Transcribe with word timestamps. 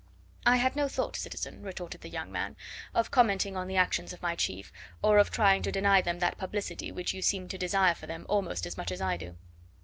"I 0.47 0.55
had 0.55 0.75
no 0.75 0.87
thought, 0.89 1.15
citizen," 1.15 1.61
retorted 1.61 2.01
the 2.01 2.09
young 2.09 2.31
man, 2.31 2.55
"of 2.91 3.11
commenting 3.11 3.55
on 3.55 3.67
the 3.67 3.75
actions 3.75 4.11
of 4.11 4.21
my 4.23 4.35
chief, 4.35 4.73
or 5.03 5.19
of 5.19 5.29
trying 5.29 5.61
to 5.61 5.71
deny 5.71 6.01
them 6.01 6.17
that 6.17 6.39
publicity 6.39 6.91
which 6.91 7.13
you 7.13 7.21
seem 7.21 7.47
to 7.49 7.57
desire 7.59 7.93
for 7.93 8.07
them 8.07 8.25
almost 8.27 8.65
as 8.65 8.77
much 8.77 8.91
as 8.91 8.99
I 8.99 9.15
do." 9.15 9.37